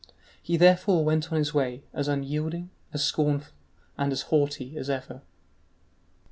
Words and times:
He 0.41 0.57
therefore 0.57 1.05
went 1.05 1.31
on 1.31 1.37
his 1.37 1.53
way, 1.53 1.83
as 1.93 2.07
unyielding, 2.07 2.71
as 2.91 3.03
scornful, 3.03 3.53
and 3.99 4.11
as 4.11 4.23
haughty 4.23 4.75
as 4.75 4.89
ever. 4.89 5.21